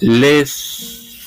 [0.00, 0.50] Les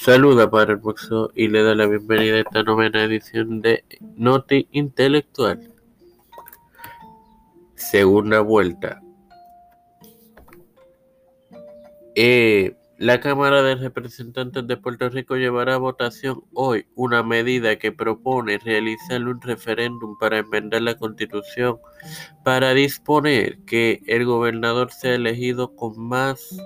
[0.04, 3.86] saluda para el boxeo y le da la bienvenida a esta novena edición de
[4.18, 5.72] Noti Intelectual.
[7.76, 9.02] Segunda vuelta.
[12.14, 17.92] Eh, la Cámara de Representantes de Puerto Rico llevará a votación hoy una medida que
[17.92, 21.78] propone realizar un referéndum para enmendar la Constitución
[22.44, 26.58] para disponer que el gobernador sea elegido con más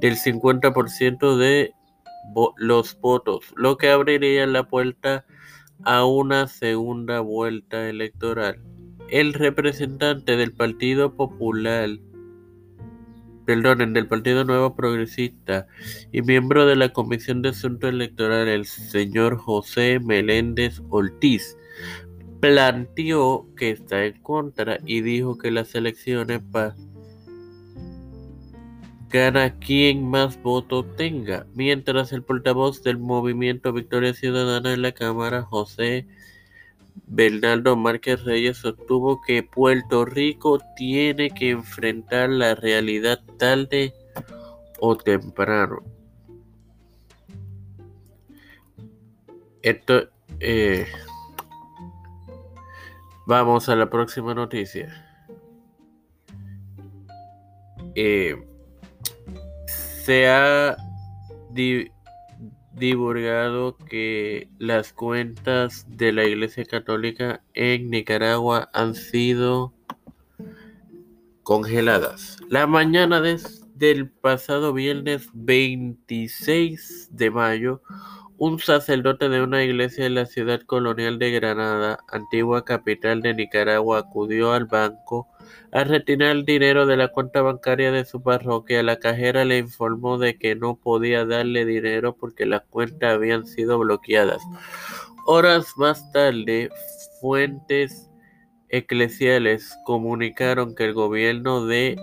[0.00, 1.74] del 50% de
[2.56, 5.24] los votos, lo que abriría la puerta
[5.82, 8.60] a una segunda vuelta electoral.
[9.08, 11.90] El representante del Partido Popular
[13.44, 15.66] perdonen, del Partido Nuevo Progresista
[16.12, 21.56] y miembro de la Comisión de Asuntos Electorales, el señor José Meléndez Ortiz,
[22.40, 26.42] planteó que está en contra y dijo que las elecciones
[29.10, 35.42] gana quien más votos tenga, mientras el portavoz del movimiento Victoria Ciudadana en la Cámara,
[35.42, 36.06] José
[37.06, 43.92] Bernardo Márquez Reyes sostuvo que Puerto Rico tiene que enfrentar la realidad tarde
[44.80, 45.82] o temprano.
[49.62, 50.86] Esto, eh,
[53.26, 54.88] vamos a la próxima noticia.
[57.94, 58.36] Eh,
[59.66, 60.76] se ha
[62.76, 69.72] divulgado que las cuentas de la Iglesia Católica en Nicaragua han sido
[71.42, 72.38] congeladas.
[72.48, 73.20] La mañana
[73.74, 77.82] del pasado viernes 26 de mayo,
[78.36, 83.98] un sacerdote de una iglesia en la ciudad colonial de Granada, antigua capital de Nicaragua,
[83.98, 85.28] acudió al banco
[85.72, 88.82] a retirar el dinero de la cuenta bancaria de su parroquia.
[88.82, 93.78] La cajera le informó de que no podía darle dinero porque las cuentas habían sido
[93.78, 94.42] bloqueadas.
[95.26, 96.70] Horas más tarde,
[97.20, 98.10] fuentes
[98.68, 101.96] eclesiales comunicaron que el gobierno de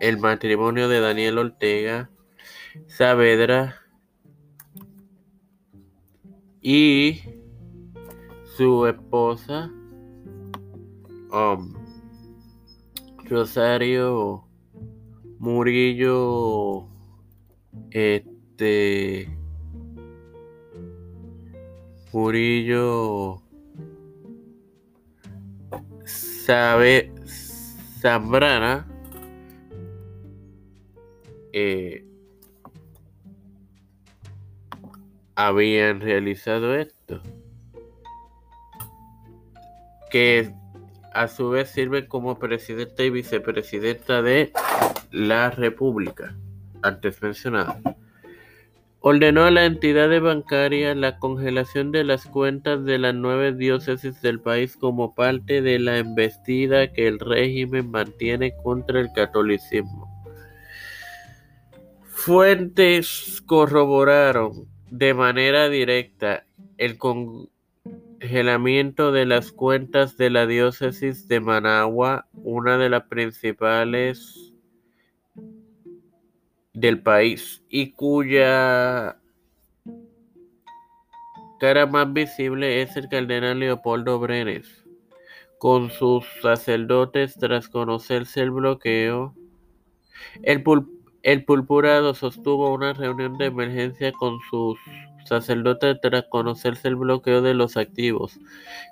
[0.00, 2.10] el matrimonio de Daniel Ortega
[2.86, 3.77] Saavedra
[6.60, 7.20] y
[8.56, 9.70] su esposa
[11.32, 11.74] um,
[13.24, 14.44] Rosario
[15.38, 16.88] Murillo
[17.90, 19.28] este
[22.12, 23.42] Murillo
[26.04, 27.12] sabe
[28.00, 28.88] Zambrana
[31.52, 32.07] eh,
[35.38, 37.22] habían realizado esto.
[40.10, 40.52] Que
[41.14, 44.52] a su vez sirven como presidenta y vicepresidenta de
[45.12, 46.34] la República,
[46.82, 47.80] antes mencionada.
[48.98, 54.40] Ordenó a la entidad bancaria la congelación de las cuentas de las nueve diócesis del
[54.40, 60.10] país como parte de la embestida que el régimen mantiene contra el catolicismo.
[62.02, 66.44] Fuentes corroboraron de manera directa
[66.76, 74.52] el congelamiento de las cuentas de la diócesis de Managua, una de las principales
[76.72, 79.20] del país y cuya
[81.58, 84.84] cara más visible es el cardenal Leopoldo Brenes,
[85.58, 89.34] con sus sacerdotes tras conocerse el bloqueo.
[90.42, 90.62] El
[91.22, 94.78] el pulpurado sostuvo una reunión de emergencia con sus
[95.24, 98.38] sacerdotes tras conocerse el bloqueo de los activos,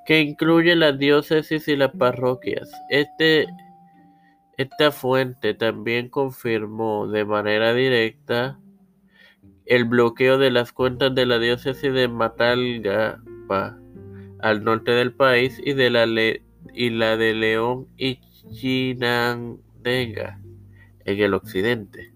[0.06, 2.70] que incluye las diócesis y las parroquias.
[2.90, 3.46] Este,
[4.58, 8.58] esta fuente también confirmó de manera directa
[9.64, 13.78] el bloqueo de las cuentas de la diócesis de Matalgapa
[14.40, 18.20] al norte del país y de la, la de León y
[18.52, 20.40] Chinandega
[21.04, 22.15] en el occidente.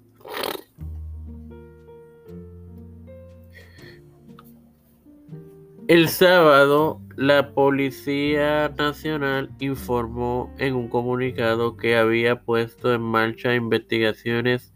[5.90, 14.72] El sábado, la Policía Nacional informó en un comunicado que había puesto en marcha investigaciones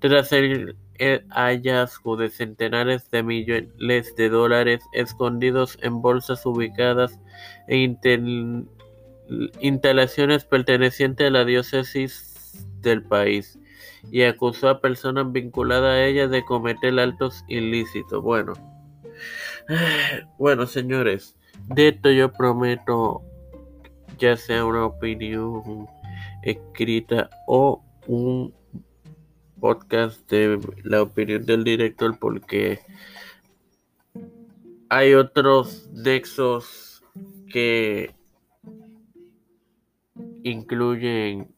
[0.00, 0.76] tras el,
[1.30, 7.20] hallazgo de centenares de millones de dólares escondidos en bolsas ubicadas
[7.68, 8.68] en
[9.60, 13.56] instalaciones pertenecientes a la diócesis del país
[14.10, 18.20] y acusó a personas vinculadas a ella de cometer altos ilícitos.
[18.20, 18.54] Bueno.
[20.38, 21.36] Bueno, señores,
[21.68, 23.22] de esto yo prometo,
[24.18, 25.88] ya sea una opinión
[26.42, 28.54] escrita o un
[29.60, 32.80] podcast de la opinión del director porque
[34.88, 37.02] hay otros nexos
[37.52, 38.14] que
[40.44, 41.52] incluyen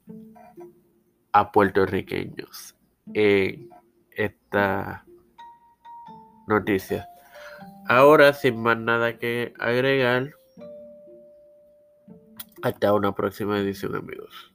[1.33, 2.75] a puertorriqueños
[3.13, 3.69] en
[4.13, 5.05] esta
[6.47, 7.07] noticia.
[7.89, 10.35] Ahora, sin más nada que agregar,
[12.63, 14.53] hasta una próxima edición, amigos.